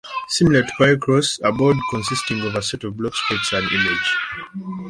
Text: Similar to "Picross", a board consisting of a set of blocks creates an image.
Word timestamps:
Similar 0.29 0.63
to 0.63 0.73
"Picross", 0.79 1.39
a 1.43 1.51
board 1.51 1.77
consisting 1.91 2.41
of 2.41 2.55
a 2.55 2.61
set 2.63 2.83
of 2.85 2.97
blocks 2.97 3.21
creates 3.27 3.53
an 3.53 3.69
image. 3.71 4.17